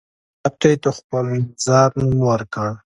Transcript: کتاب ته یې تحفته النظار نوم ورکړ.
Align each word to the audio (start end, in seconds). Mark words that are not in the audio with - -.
کتاب 0.39 0.53
ته 0.59 0.67
یې 0.71 0.77
تحفته 0.83 1.17
النظار 1.27 1.89
نوم 1.99 2.15
ورکړ. 2.29 2.67